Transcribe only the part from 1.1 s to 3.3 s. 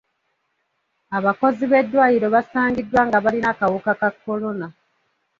Abakozi b'eddwaliro basangiddwa nga